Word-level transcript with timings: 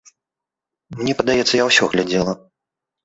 Мне 1.01 1.13
падаецца, 1.21 1.53
я 1.61 1.67
ўсе 1.67 1.83
глядзела. 1.93 2.33